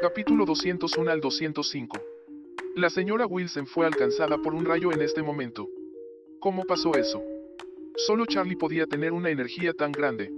[0.00, 1.98] Capítulo 201 al 205.
[2.76, 5.68] La señora Wilson fue alcanzada por un rayo en este momento.
[6.38, 7.20] ¿Cómo pasó eso?
[7.96, 10.30] Solo Charlie podía tener una energía tan grande.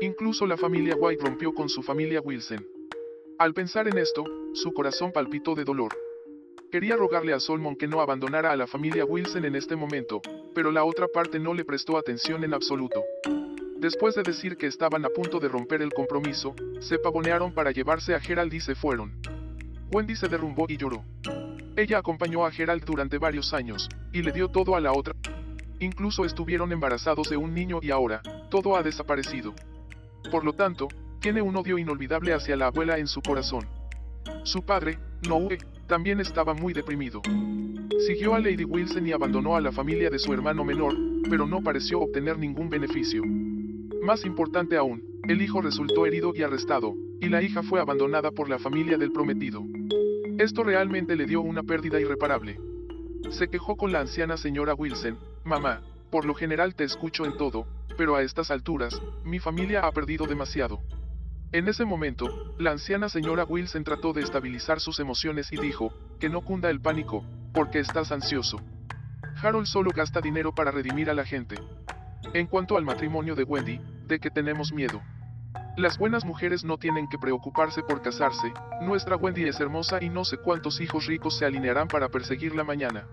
[0.00, 2.66] Incluso la familia White rompió con su familia Wilson.
[3.38, 4.24] Al pensar en esto,
[4.54, 5.92] su corazón palpitó de dolor.
[6.72, 10.22] Quería rogarle a Solomon que no abandonara a la familia Wilson en este momento,
[10.54, 13.04] pero la otra parte no le prestó atención en absoluto.
[13.78, 18.14] Después de decir que estaban a punto de romper el compromiso, se pavonearon para llevarse
[18.14, 19.20] a Gerald y se fueron.
[19.92, 21.04] Wendy se derrumbó y lloró.
[21.76, 25.14] Ella acompañó a Gerald durante varios años, y le dio todo a la otra.
[25.78, 29.54] Incluso estuvieron embarazados de un niño y ahora, todo ha desaparecido.
[30.30, 30.88] Por lo tanto,
[31.20, 33.66] tiene un odio inolvidable hacia la abuela en su corazón.
[34.44, 37.20] Su padre, Noe, también estaba muy deprimido.
[38.06, 40.94] Siguió a Lady Wilson y abandonó a la familia de su hermano menor,
[41.28, 43.22] pero no pareció obtener ningún beneficio.
[44.06, 48.48] Más importante aún, el hijo resultó herido y arrestado, y la hija fue abandonada por
[48.48, 49.64] la familia del prometido.
[50.38, 52.60] Esto realmente le dio una pérdida irreparable.
[53.30, 57.66] Se quejó con la anciana señora Wilson, mamá, por lo general te escucho en todo,
[57.98, 60.78] pero a estas alturas, mi familia ha perdido demasiado.
[61.50, 66.28] En ese momento, la anciana señora Wilson trató de estabilizar sus emociones y dijo, que
[66.28, 68.60] no cunda el pánico, porque estás ansioso.
[69.42, 71.56] Harold solo gasta dinero para redimir a la gente.
[72.34, 75.02] En cuanto al matrimonio de Wendy, de que tenemos miedo.
[75.76, 80.24] Las buenas mujeres no tienen que preocuparse por casarse, nuestra Wendy es hermosa y no
[80.24, 83.06] sé cuántos hijos ricos se alinearán para perseguirla mañana.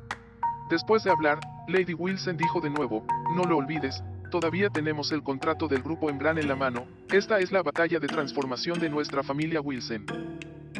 [0.69, 5.67] Después de hablar, Lady Wilson dijo de nuevo, no lo olvides, todavía tenemos el contrato
[5.67, 9.59] del grupo Embran en la mano, esta es la batalla de transformación de nuestra familia
[9.59, 10.05] Wilson.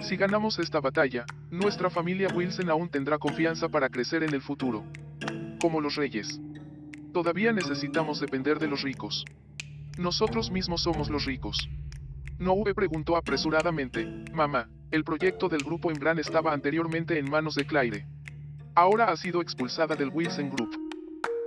[0.02, 4.84] Si ganamos esta batalla, nuestra familia Wilson aún tendrá confianza para crecer en el futuro.
[5.62, 6.42] Como los reyes.
[7.14, 9.24] Todavía necesitamos depender de los ricos.
[9.98, 11.70] Nosotros mismos somos los ricos.
[12.40, 18.08] Noe preguntó apresuradamente, mamá, el proyecto del grupo Embran estaba anteriormente en manos de Claire.
[18.74, 20.76] Ahora ha sido expulsada del Wilson Group.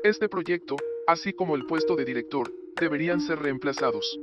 [0.04, 0.76] Este proyecto,
[1.08, 4.18] así como el puesto de director, deberían ser reemplazados.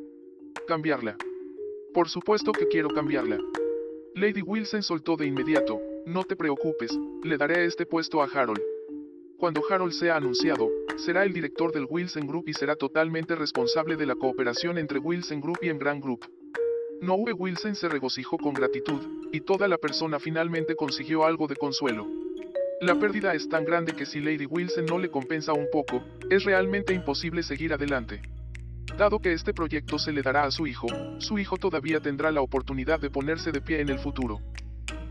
[0.65, 1.17] Cambiarla.
[1.93, 3.37] Por supuesto que quiero cambiarla.
[4.15, 8.61] Lady Wilson soltó de inmediato, no te preocupes, le daré este puesto a Harold.
[9.37, 14.05] Cuando Harold sea anunciado, será el director del Wilson Group y será totalmente responsable de
[14.05, 16.25] la cooperación entre Wilson Group y Embran Group.
[17.01, 19.01] Noe Wilson se regocijó con gratitud,
[19.33, 22.07] y toda la persona finalmente consiguió algo de consuelo.
[22.79, 26.45] La pérdida es tan grande que si Lady Wilson no le compensa un poco, es
[26.45, 28.21] realmente imposible seguir adelante.
[28.97, 32.41] Dado que este proyecto se le dará a su hijo, su hijo todavía tendrá la
[32.41, 34.39] oportunidad de ponerse de pie en el futuro.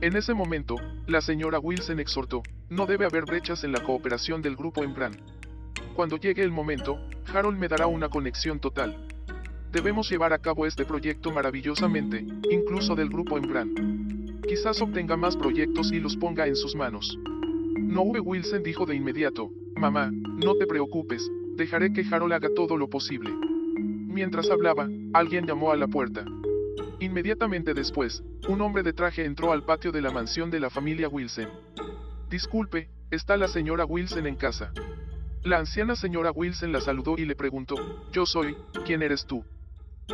[0.03, 0.75] En ese momento,
[1.07, 5.13] la señora Wilson exhortó, no debe haber brechas en la cooperación del grupo Embran.
[5.95, 6.99] Cuando llegue el momento,
[7.33, 9.07] Harold me dará una conexión total.
[9.71, 14.41] Debemos llevar a cabo este proyecto maravillosamente, incluso del grupo Embran.
[14.43, 17.17] Quizás obtenga más proyectos y los ponga en sus manos.
[17.79, 22.91] Noe Wilson dijo de inmediato, mamá, no te preocupes, dejaré que Harold haga todo lo
[22.91, 23.31] posible.
[24.09, 26.25] Mientras hablaba, alguien llamó a la puerta.
[27.01, 31.09] Inmediatamente después, un hombre de traje entró al patio de la mansión de la familia
[31.09, 31.49] Wilson.
[32.29, 34.73] Disculpe, ¿está la señora Wilson en casa?
[35.45, 37.75] La anciana señora Wilson la saludó y le preguntó,
[38.13, 39.45] yo soy, ¿quién eres tú?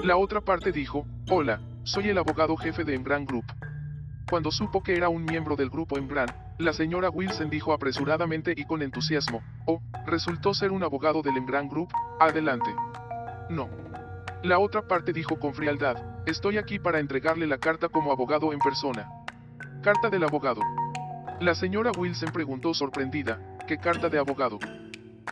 [0.02, 3.44] La otra parte dijo, hola, soy el abogado jefe de Embran Group.
[4.30, 6.28] Cuando supo que era un miembro del grupo Embran,
[6.58, 11.68] la señora Wilson dijo apresuradamente y con entusiasmo, oh, resultó ser un abogado del Embran
[11.68, 11.88] Group,
[12.20, 12.74] adelante.
[13.48, 13.68] No.
[14.42, 15.96] La otra parte dijo con frialdad,
[16.28, 19.08] Estoy aquí para entregarle la carta como abogado en persona.
[19.82, 20.60] Carta del abogado.
[21.40, 24.58] La señora Wilson preguntó sorprendida, ¿qué carta de abogado?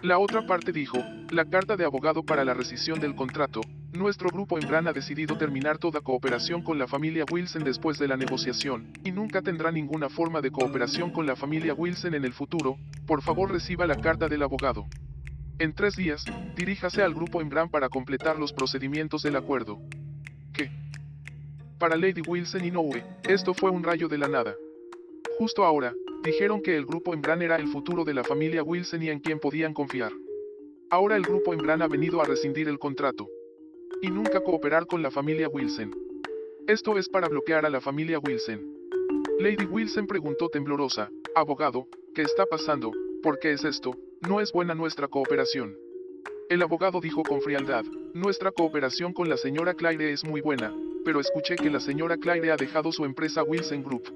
[0.01, 0.97] La otra parte dijo,
[1.29, 3.61] la carta de abogado para la rescisión del contrato.
[3.93, 8.17] Nuestro grupo en ha decidido terminar toda cooperación con la familia Wilson después de la
[8.17, 12.79] negociación, y nunca tendrá ninguna forma de cooperación con la familia Wilson en el futuro.
[13.07, 14.87] Por favor reciba la carta del abogado.
[15.59, 16.25] En tres días,
[16.55, 19.79] diríjase al grupo en para completar los procedimientos del acuerdo.
[21.79, 24.57] Para Lady Wilson y Noe, esto fue un rayo de la nada.
[25.39, 25.93] Justo ahora,
[26.25, 29.39] dijeron que el grupo Embran era el futuro de la familia Wilson y en quien
[29.39, 30.11] podían confiar.
[30.89, 33.29] Ahora el grupo Embran ha venido a rescindir el contrato.
[34.01, 35.95] Y nunca cooperar con la familia Wilson.
[36.67, 38.61] Esto es para bloquear a la familia Wilson.
[39.39, 42.91] Lady Wilson preguntó temblorosa, abogado, ¿qué está pasando?
[43.23, 43.95] ¿Por qué es esto?
[44.27, 45.77] No es buena nuestra cooperación.
[46.49, 47.85] El abogado dijo con frialdad,
[48.15, 50.75] nuestra cooperación con la señora Claire es muy buena,
[51.07, 54.13] pero escuché que la señora Claire ha dejado su empresa Wilson Group.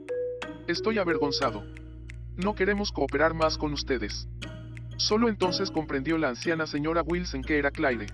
[0.66, 1.62] Estoy avergonzado.
[2.36, 4.26] No queremos cooperar más con ustedes.
[4.96, 8.06] Solo entonces comprendió la anciana señora Wilson que era Claire.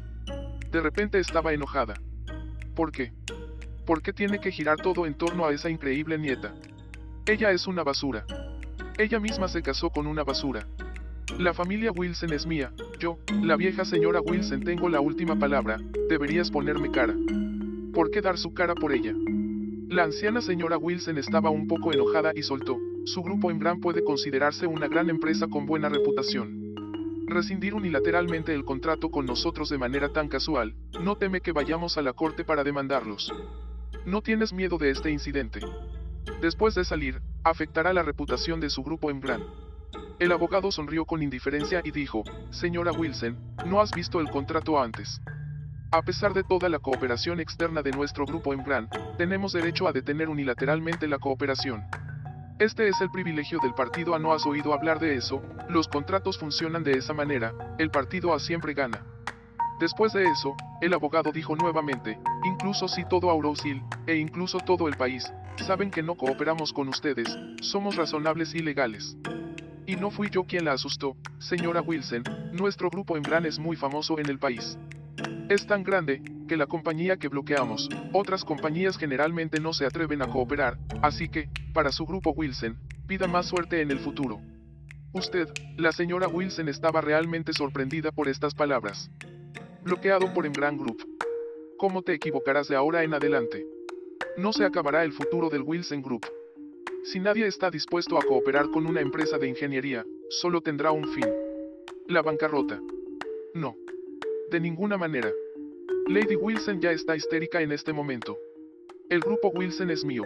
[0.71, 1.95] De repente estaba enojada.
[2.75, 3.15] ¿Por qué?
[3.87, 6.55] ¿Por qué tiene que girar todo en torno a esa increíble nieta?
[7.25, 8.27] Ella es una basura.
[8.99, 10.69] Ella misma se casó con una basura.
[11.39, 15.79] La familia Wilson es mía, yo, la vieja señora Wilson tengo la última palabra,
[16.11, 17.15] deberías ponerme cara.
[17.97, 19.15] ¿Por qué dar su cara por ella?
[19.89, 22.77] La anciana señora Wilson estaba un poco enojada y soltó,
[23.07, 26.75] su grupo en gran puede considerarse una gran empresa con buena reputación.
[27.25, 32.03] Rescindir unilateralmente el contrato con nosotros de manera tan casual, no teme que vayamos a
[32.03, 33.33] la corte para demandarlos.
[34.05, 35.61] No tienes miedo de este incidente.
[36.43, 39.43] Después de salir, afectará la reputación de su grupo en gran.
[40.19, 45.19] El abogado sonrió con indiferencia y dijo, Señora Wilson, no has visto el contrato antes.
[45.93, 48.65] A pesar de toda la cooperación externa de nuestro grupo en
[49.17, 51.85] tenemos derecho a detener unilateralmente la cooperación.
[52.59, 54.19] Este es el privilegio del partido A.
[54.19, 58.41] No has oído hablar de eso, los contratos funcionan de esa manera, el partido A
[58.41, 59.01] siempre gana.
[59.79, 64.97] Después de eso, el abogado dijo nuevamente, incluso si todo Aurosil, e incluso todo el
[64.97, 65.33] país,
[65.65, 69.17] saben que no cooperamos con ustedes, somos razonables y legales.
[69.87, 74.19] Y no fui yo quien la asustó, señora Wilson, nuestro grupo en es muy famoso
[74.19, 74.77] en el país.
[75.49, 80.27] Es tan grande, que la compañía que bloqueamos, otras compañías generalmente no se atreven a
[80.27, 82.77] cooperar, así que, para su grupo Wilson,
[83.07, 84.41] pida más suerte en el futuro.
[85.13, 89.09] Usted, la señora Wilson estaba realmente sorprendida por estas palabras.
[89.85, 90.99] Bloqueado por Embran Group.
[91.79, 93.65] ¿Cómo te equivocarás de ahora en adelante?
[94.37, 96.27] No se acabará el futuro del Wilson Group.
[97.05, 101.29] Si nadie está dispuesto a cooperar con una empresa de ingeniería, solo tendrá un fin.
[102.09, 102.81] La bancarrota.
[103.55, 103.77] No.
[104.51, 105.33] De ninguna manera.
[106.09, 108.39] Lady Wilson ya está histérica en este momento.
[109.11, 110.23] El grupo Wilson es mío.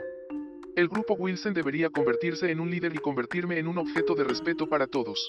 [0.77, 4.69] El grupo Wilson debería convertirse en un líder y convertirme en un objeto de respeto
[4.69, 5.27] para todos.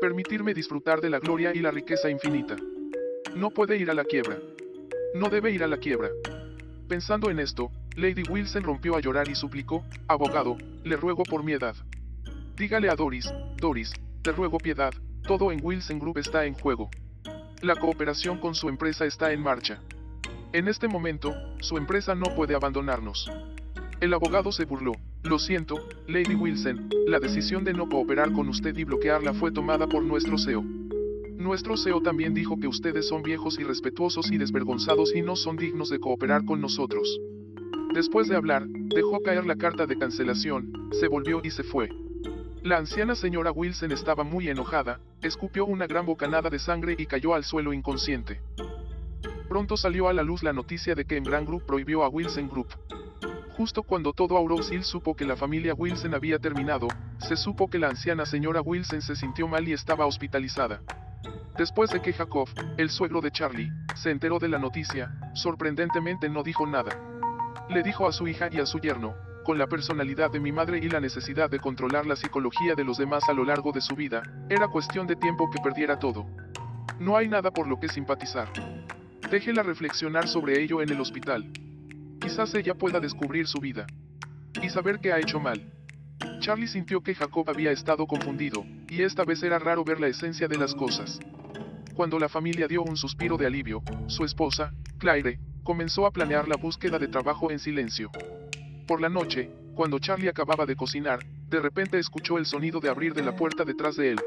[0.00, 2.56] Permitirme disfrutar de la gloria y la riqueza infinita.
[3.34, 4.38] No puede ir a la quiebra.
[5.14, 6.08] No debe ir a la quiebra.
[6.88, 11.52] Pensando en esto, Lady Wilson rompió a llorar y suplicó, abogado, le ruego por mi
[11.52, 11.76] edad.
[12.56, 13.92] Dígale a Doris, Doris,
[14.22, 14.94] te ruego piedad,
[15.26, 16.88] todo en Wilson Group está en juego.
[17.62, 19.80] La cooperación con su empresa está en marcha.
[20.52, 23.30] En este momento, su empresa no puede abandonarnos.
[23.98, 24.92] El abogado se burló.
[25.22, 25.76] Lo siento,
[26.06, 30.36] Lady Wilson, la decisión de no cooperar con usted y bloquearla fue tomada por nuestro
[30.36, 30.62] CEO.
[30.62, 35.88] Nuestro CEO también dijo que ustedes son viejos irrespetuosos y desvergonzados y no son dignos
[35.88, 37.18] de cooperar con nosotros.
[37.94, 41.88] Después de hablar, dejó caer la carta de cancelación, se volvió y se fue.
[42.66, 47.32] La anciana señora Wilson estaba muy enojada, escupió una gran bocanada de sangre y cayó
[47.32, 48.40] al suelo inconsciente.
[49.48, 52.74] Pronto salió a la luz la noticia de que Embran Group prohibió a Wilson Group.
[53.56, 57.86] Justo cuando todo Aurosil supo que la familia Wilson había terminado, se supo que la
[57.86, 60.82] anciana señora Wilson se sintió mal y estaba hospitalizada.
[61.56, 62.48] Después de que Jacob,
[62.78, 66.98] el suegro de Charlie, se enteró de la noticia, sorprendentemente no dijo nada.
[67.70, 69.14] Le dijo a su hija y a su yerno,
[69.46, 72.98] con la personalidad de mi madre y la necesidad de controlar la psicología de los
[72.98, 74.20] demás a lo largo de su vida,
[74.50, 76.26] era cuestión de tiempo que perdiera todo.
[76.98, 78.48] No hay nada por lo que simpatizar.
[79.30, 81.48] Déjela reflexionar sobre ello en el hospital.
[82.20, 83.86] Quizás ella pueda descubrir su vida.
[84.60, 85.72] Y saber que ha hecho mal.
[86.40, 90.48] Charlie sintió que Jacob había estado confundido, y esta vez era raro ver la esencia
[90.48, 91.20] de las cosas.
[91.94, 96.56] Cuando la familia dio un suspiro de alivio, su esposa, Claire, comenzó a planear la
[96.56, 98.10] búsqueda de trabajo en silencio.
[98.86, 103.14] Por la noche, cuando Charlie acababa de cocinar, de repente escuchó el sonido de abrir
[103.14, 104.20] de la puerta detrás de él.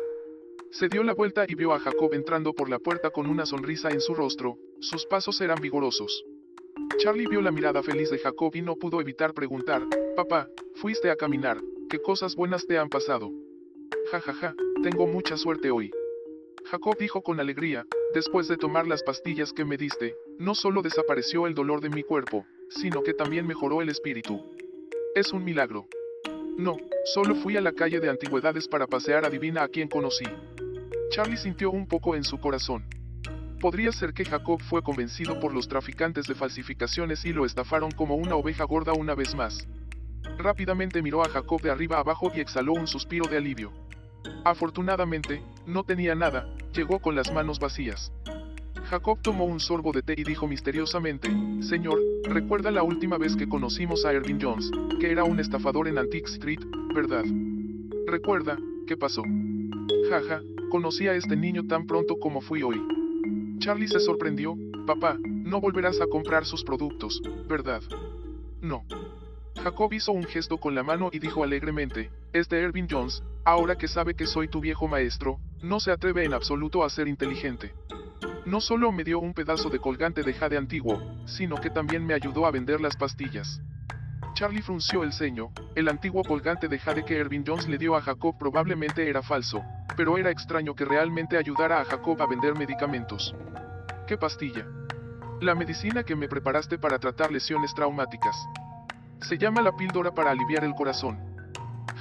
[0.72, 3.90] Se dio la vuelta y vio a Jacob entrando por la puerta con una sonrisa
[3.90, 6.26] en su rostro, sus pasos eran vigorosos.
[6.98, 9.82] Charlie vio la mirada feliz de Jacob y no pudo evitar preguntar,
[10.18, 13.32] Papá, fuiste a caminar, ¿qué cosas buenas te han pasado?
[14.12, 15.90] Ja ja ja, tengo mucha suerte hoy.
[16.66, 21.48] Jacob dijo con alegría, después de tomar las pastillas que me diste, no solo desapareció
[21.48, 24.42] el dolor de mi cuerpo, sino que también mejoró el espíritu.
[25.14, 25.88] Es un milagro.
[26.58, 26.78] No,
[27.14, 30.26] solo fui a la calle de antigüedades para pasear adivina a quien conocí.
[31.10, 32.86] Charlie sintió un poco en su corazón.
[33.60, 38.16] Podría ser que Jacob fue convencido por los traficantes de falsificaciones y lo estafaron como
[38.16, 39.68] una oveja gorda una vez más.
[40.38, 43.74] Rápidamente miró a Jacob de arriba abajo y exhaló un suspiro de alivio.
[44.46, 48.14] Afortunadamente, no tenía nada, llegó con las manos vacías.
[48.90, 51.30] Jacob tomó un sorbo de té y dijo misteriosamente,
[51.62, 56.00] Señor, recuerda la última vez que conocimos a Ervin Jones, que era un estafador en
[56.00, 56.62] Antique Street,
[56.96, 57.24] ¿verdad?
[58.08, 59.22] Recuerda, ¿qué pasó?
[60.10, 60.42] Jaja,
[60.72, 62.82] conocí a este niño tan pronto como fui hoy.
[63.60, 64.56] Charlie se sorprendió,
[64.88, 67.84] papá, no volverás a comprar sus productos, ¿verdad?
[68.60, 68.86] No.
[69.64, 73.78] Jacob hizo un gesto con la mano y dijo alegremente, es de Ervin Jones, ahora
[73.78, 77.72] que sabe que soy tu viejo maestro, no se atreve en absoluto a ser inteligente.
[78.50, 82.16] No solo me dio un pedazo de colgante de jade antiguo, sino que también me
[82.16, 83.62] ayudó a vender las pastillas.
[84.34, 88.02] Charlie frunció el ceño, el antiguo colgante de jade que Ervin Jones le dio a
[88.02, 89.64] Jacob probablemente era falso,
[89.96, 93.36] pero era extraño que realmente ayudara a Jacob a vender medicamentos.
[94.08, 94.66] ¿Qué pastilla?
[95.42, 98.36] La medicina que me preparaste para tratar lesiones traumáticas.
[99.22, 101.20] Se llama la píldora para aliviar el corazón.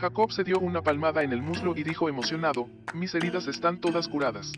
[0.00, 4.08] Jacob se dio una palmada en el muslo y dijo emocionado, mis heridas están todas
[4.08, 4.50] curadas.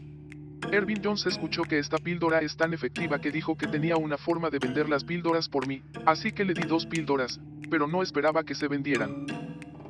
[0.72, 4.50] Ervin Jones escuchó que esta píldora es tan efectiva que dijo que tenía una forma
[4.50, 8.44] de vender las píldoras por mí, así que le di dos píldoras, pero no esperaba
[8.44, 9.26] que se vendieran.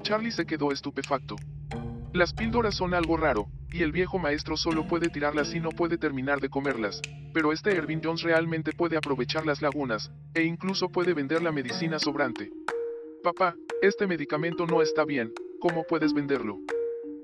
[0.03, 1.37] Charlie se quedó estupefacto.
[2.15, 5.99] Las píldoras son algo raro, y el viejo maestro solo puede tirarlas y no puede
[5.99, 7.03] terminar de comerlas,
[7.35, 11.99] pero este Ervin Jones realmente puede aprovechar las lagunas, e incluso puede vender la medicina
[11.99, 12.51] sobrante.
[13.23, 16.59] Papá, este medicamento no está bien, ¿cómo puedes venderlo?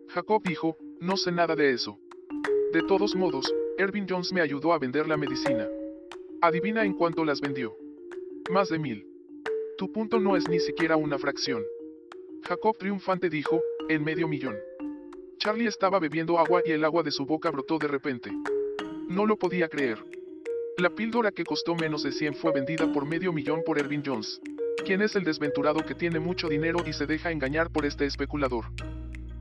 [0.08, 1.98] Jacob dijo, no sé nada de eso.
[2.72, 5.68] De todos modos, Ervin Jones me ayudó a vender la medicina.
[6.40, 7.76] Adivina en cuánto las vendió.
[8.50, 9.06] Más de mil.
[9.78, 11.62] Tu punto no es ni siquiera una fracción.
[12.42, 14.56] Jacob triunfante dijo, en medio millón.
[15.38, 18.30] Charlie estaba bebiendo agua y el agua de su boca brotó de repente.
[19.08, 19.98] No lo podía creer.
[20.78, 24.40] La píldora que costó menos de 100 fue vendida por medio millón por Ervin Jones.
[24.84, 28.66] ¿Quién es el desventurado que tiene mucho dinero y se deja engañar por este especulador?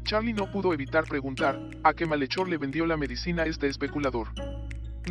[0.06, 4.28] Charlie no pudo evitar preguntar, ¿a qué malhechor le vendió la medicina este especulador?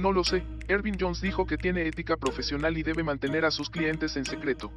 [0.00, 3.70] No lo sé, Ervin Jones dijo que tiene ética profesional y debe mantener a sus
[3.70, 4.70] clientes en secreto.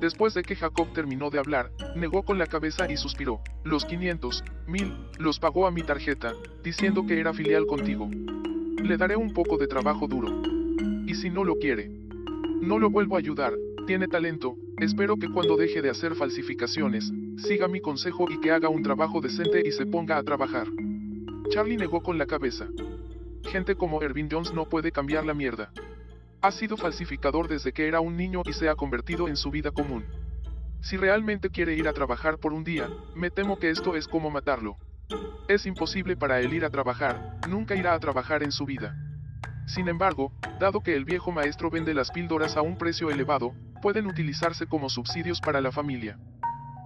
[0.00, 3.40] Después de que Jacob terminó de hablar, negó con la cabeza y suspiró.
[3.62, 6.32] Los 500, mil, los pagó a mi tarjeta,
[6.64, 8.10] diciendo que era filial contigo.
[8.82, 10.42] Le daré un poco de trabajo duro.
[11.06, 11.88] Y si no lo quiere,
[12.60, 13.52] no lo vuelvo a ayudar,
[13.86, 18.68] tiene talento, espero que cuando deje de hacer falsificaciones, siga mi consejo y que haga
[18.68, 20.66] un trabajo decente y se ponga a trabajar.
[21.50, 22.66] Charlie negó con la cabeza.
[23.44, 25.70] Gente como Ervin Jones no puede cambiar la mierda.
[26.42, 29.70] Ha sido falsificador desde que era un niño y se ha convertido en su vida
[29.70, 30.04] común.
[30.80, 34.30] Si realmente quiere ir a trabajar por un día, me temo que esto es como
[34.30, 34.76] matarlo.
[35.48, 38.96] Es imposible para él ir a trabajar, nunca irá a trabajar en su vida.
[39.66, 43.52] Sin embargo, dado que el viejo maestro vende las píldoras a un precio elevado,
[43.82, 46.18] pueden utilizarse como subsidios para la familia.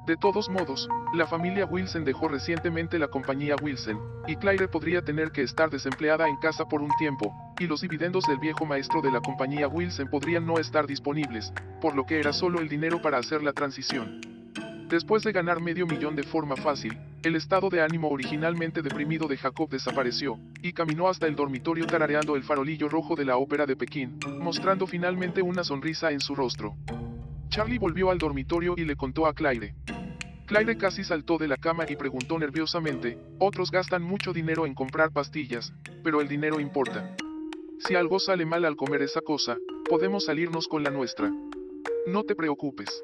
[0.06, 5.30] De todos modos, la familia Wilson dejó recientemente la compañía Wilson, y Claire podría tener
[5.30, 9.12] que estar desempleada en casa por un tiempo, y los dividendos del viejo maestro de
[9.12, 13.18] la compañía Wilson podrían no estar disponibles, por lo que era solo el dinero para
[13.18, 14.20] hacer la transición.
[14.88, 19.36] Después de ganar medio millón de forma fácil, el estado de ánimo originalmente deprimido de
[19.36, 23.76] Jacob desapareció, y caminó hasta el dormitorio tarareando el farolillo rojo de la ópera de
[23.76, 26.74] Pekín, mostrando finalmente una sonrisa en su rostro.
[27.50, 29.74] Charlie volvió al dormitorio y le contó a Claire.
[30.46, 35.10] Claire casi saltó de la cama y preguntó nerviosamente, otros gastan mucho dinero en comprar
[35.12, 35.72] pastillas,
[36.04, 37.16] pero el dinero importa.
[37.80, 39.56] Si algo sale mal al comer esa cosa,
[39.88, 41.32] podemos salirnos con la nuestra.
[42.06, 43.02] No te preocupes.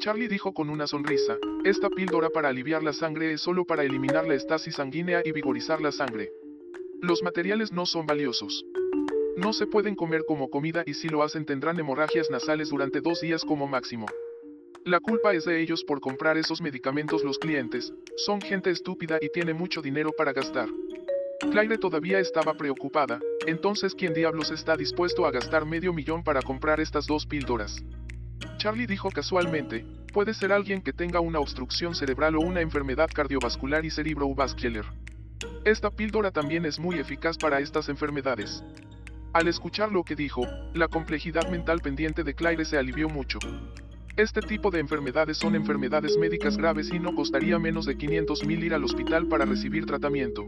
[0.00, 4.26] Charlie dijo con una sonrisa, esta píldora para aliviar la sangre es solo para eliminar
[4.26, 6.30] la estasis sanguínea y vigorizar la sangre.
[7.00, 8.66] Los materiales no son valiosos.
[9.36, 13.20] No se pueden comer como comida y si lo hacen tendrán hemorragias nasales durante dos
[13.22, 14.06] días como máximo.
[14.84, 19.30] La culpa es de ellos por comprar esos medicamentos los clientes, son gente estúpida y
[19.30, 20.68] tiene mucho dinero para gastar.
[21.50, 26.80] Claire todavía estaba preocupada, entonces ¿quién diablos está dispuesto a gastar medio millón para comprar
[26.80, 27.82] estas dos píldoras?
[28.58, 33.84] Charlie dijo casualmente, puede ser alguien que tenga una obstrucción cerebral o una enfermedad cardiovascular
[33.84, 34.84] y cerebrovascular.
[35.64, 38.62] Esta píldora también es muy eficaz para estas enfermedades.
[39.32, 43.38] Al escuchar lo que dijo, la complejidad mental pendiente de Claire se alivió mucho.
[44.14, 48.62] Este tipo de enfermedades son enfermedades médicas graves y no costaría menos de 500 mil
[48.62, 50.44] ir al hospital para recibir tratamiento.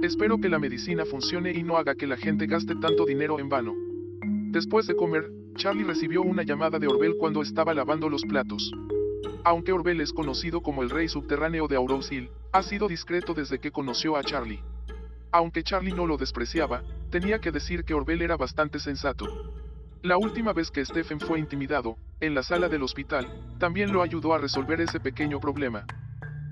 [0.00, 3.48] Espero que la medicina funcione y no haga que la gente gaste tanto dinero en
[3.48, 3.74] vano.
[4.52, 8.70] Después de comer, Charlie recibió una llamada de Orbel cuando estaba lavando los platos.
[9.42, 11.80] Aunque Orbel es conocido como el rey subterráneo de
[12.10, 14.60] Hill, ha sido discreto desde que conoció a Charlie.
[15.34, 19.26] Aunque Charlie no lo despreciaba, tenía que decir que Orbel era bastante sensato.
[20.00, 23.26] La última vez que Stephen fue intimidado, en la sala del hospital,
[23.58, 25.86] también lo ayudó a resolver ese pequeño problema.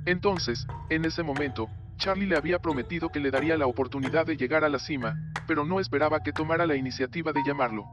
[0.05, 4.65] Entonces, en ese momento, Charlie le había prometido que le daría la oportunidad de llegar
[4.65, 5.15] a la cima,
[5.47, 7.85] pero no esperaba que tomara la iniciativa de llamarlo.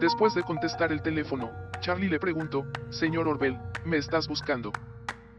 [0.00, 1.50] Después de contestar el teléfono,
[1.80, 4.70] Charlie le preguntó, Señor Orbel, ¿me estás buscando?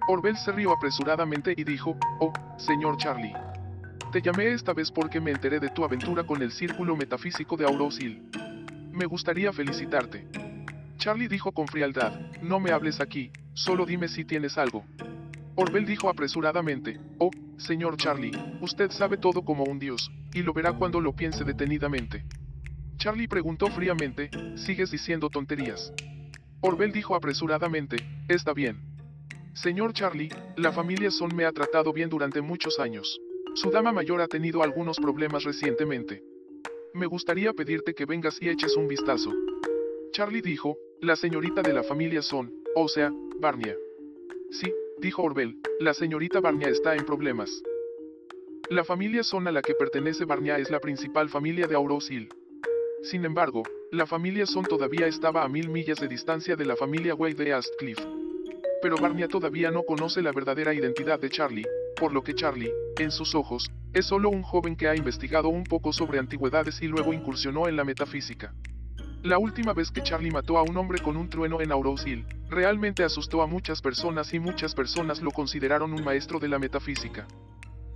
[0.07, 3.35] Orbel se rió apresuradamente y dijo, Oh, señor Charlie.
[4.11, 7.63] Te llamé esta vez porque me enteré de tu aventura con el círculo metafísico de
[7.63, 8.21] Aurosil.
[8.91, 10.27] Me gustaría felicitarte.
[10.97, 14.83] Charlie dijo con frialdad, no me hables aquí, solo dime si tienes algo.
[15.55, 20.73] Orbel dijo apresuradamente, Oh, señor Charlie, usted sabe todo como un dios, y lo verá
[20.73, 22.25] cuando lo piense detenidamente.
[22.97, 25.93] Charlie preguntó fríamente, ¿sigues diciendo tonterías?
[26.59, 27.95] Orbel dijo apresuradamente,
[28.27, 28.77] está bien.
[29.53, 33.17] Señor Charlie, la familia Son me ha tratado bien durante muchos años.
[33.53, 36.23] Su dama mayor ha tenido algunos problemas recientemente.
[36.93, 39.31] Me gustaría pedirte que vengas y eches un vistazo.
[40.11, 43.75] Charlie dijo, la señorita de la familia Son, o sea, Barnia.
[44.51, 47.61] Sí, dijo Orbel, la señorita Barnia está en problemas.
[48.69, 52.29] La familia Son a la que pertenece Barnia es la principal familia de Aurosil.
[53.03, 57.15] Sin embargo, la familia Son todavía estaba a mil millas de distancia de la familia
[57.15, 57.99] Wade de Astcliff.
[58.81, 61.65] Pero Barnia todavía no conoce la verdadera identidad de Charlie,
[62.01, 65.63] por lo que Charlie, en sus ojos, es solo un joven que ha investigado un
[65.63, 68.55] poco sobre antigüedades y luego incursionó en la metafísica.
[69.21, 72.25] La última vez que Charlie mató a un hombre con un trueno en Auro's Hill,
[72.49, 77.27] realmente asustó a muchas personas y muchas personas lo consideraron un maestro de la metafísica.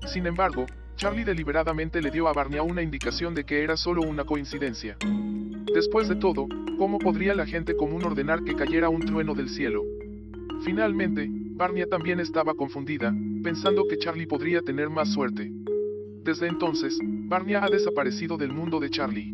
[0.05, 4.23] Sin embargo, Charlie deliberadamente le dio a Barnia una indicación de que era solo una
[4.23, 4.97] coincidencia.
[5.73, 6.45] Después de todo,
[6.77, 9.81] ¿cómo podría la gente común ordenar que cayera un trueno del cielo?
[10.63, 15.49] Finalmente, Barnia también estaba confundida, pensando que Charlie podría tener más suerte.
[16.21, 19.33] Desde entonces, Barnia ha desaparecido del mundo de Charlie.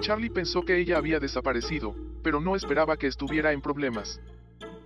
[0.00, 1.92] Charlie pensó que ella había desaparecido,
[2.22, 4.20] pero no esperaba que estuviera en problemas.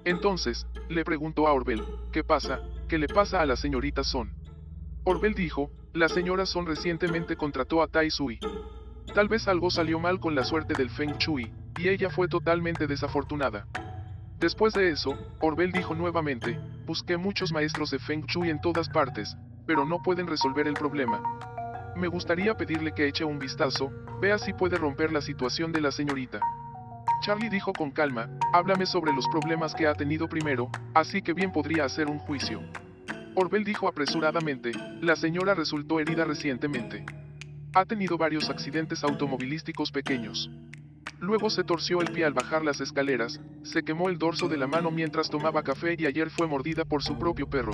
[0.06, 2.62] Entonces, le preguntó a Orbel, ¿qué pasa?
[2.88, 4.33] ¿Qué le pasa a la señorita Son?
[5.04, 8.38] Orbel dijo, la señora Son recientemente contrató a Tai Sui.
[9.14, 12.87] Tal vez algo salió mal con la suerte del Feng Shui, y ella fue totalmente
[12.87, 13.66] desafortunada.
[14.38, 19.37] Después de eso, Orbel dijo nuevamente, busqué muchos maestros de Feng Shui en todas partes,
[19.67, 21.23] pero no pueden resolver el problema.
[21.97, 25.93] Me gustaría pedirle que eche un vistazo, vea si puede romper la situación de la
[25.93, 26.41] señorita.
[27.23, 31.53] Charlie dijo con calma, háblame sobre los problemas que ha tenido primero, así que bien
[31.53, 32.61] podría hacer un juicio.
[33.37, 37.07] Orbel dijo apresuradamente, la señora resultó herida recientemente.
[37.75, 40.50] Ha tenido varios accidentes automovilísticos pequeños.
[41.25, 44.66] Luego se torció el pie al bajar las escaleras, se quemó el dorso de la
[44.66, 47.73] mano mientras tomaba café y ayer fue mordida por su propio perro.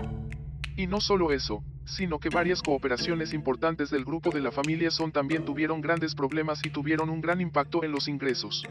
[0.77, 5.11] Y no solo eso, sino que varias cooperaciones importantes del grupo de la familia Son
[5.11, 8.63] también tuvieron grandes problemas y tuvieron un gran impacto en los ingresos.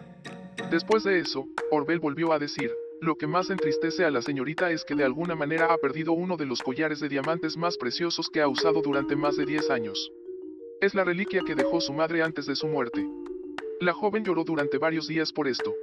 [0.71, 4.85] Después de eso, Orbel volvió a decir, lo que más entristece a la señorita es
[4.85, 8.39] que de alguna manera ha perdido uno de los collares de diamantes más preciosos que
[8.39, 10.09] ha usado durante más de 10 años.
[10.79, 13.05] Es la reliquia que dejó su madre antes de su muerte.
[13.81, 15.73] La joven lloró durante varios días por esto.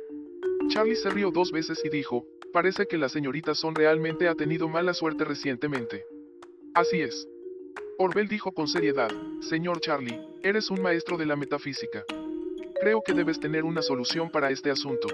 [0.69, 4.69] Charlie se rió dos veces y dijo, parece que la señorita Son realmente ha tenido
[4.69, 6.05] mala suerte recientemente.
[6.75, 7.27] Así es.
[7.97, 12.05] Orbel dijo con seriedad, señor Charlie, eres un maestro de la metafísica.
[12.83, 15.09] Creo que debes tener una solución para este asunto.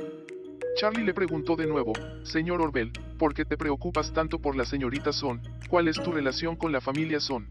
[0.74, 1.92] Charlie le preguntó de nuevo,
[2.24, 5.40] Señor Orbel, ¿por qué te preocupas tanto por la señorita Son?
[5.70, 7.46] ¿Cuál es tu relación con la familia Son?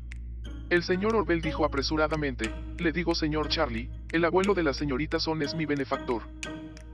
[0.71, 5.41] El señor Orbel dijo apresuradamente, le digo señor Charlie, el abuelo de la señorita Son
[5.41, 6.21] es mi benefactor.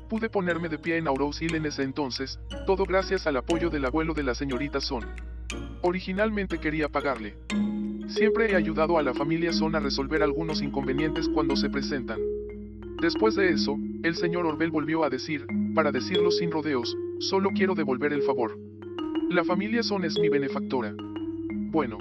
[0.09, 3.85] Pude ponerme de pie en Auro's Hill en ese entonces, todo gracias al apoyo del
[3.85, 5.05] abuelo de la señorita Son.
[5.83, 7.35] Originalmente quería pagarle.
[8.07, 12.17] Siempre he ayudado a la familia Son a resolver algunos inconvenientes cuando se presentan.
[12.99, 17.75] Después de eso, el señor Orbel volvió a decir, para decirlo sin rodeos, solo quiero
[17.75, 18.57] devolver el favor.
[19.29, 20.95] La familia Son es mi benefactora.
[21.69, 21.99] Bueno.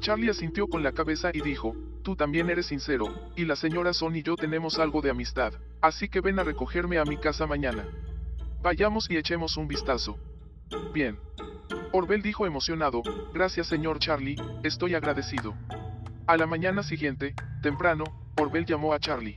[0.00, 4.16] Charlie asintió con la cabeza y dijo, tú también eres sincero, y la señora Son
[4.16, 7.86] y yo tenemos algo de amistad, así que ven a recogerme a mi casa mañana.
[8.62, 10.18] Vayamos y echemos un vistazo.
[10.92, 11.18] Bien.
[11.92, 13.02] Orbel dijo emocionado,
[13.34, 15.54] gracias señor Charlie, estoy agradecido.
[16.26, 18.04] A la mañana siguiente, temprano,
[18.38, 19.34] Orbel llamó a Charlie.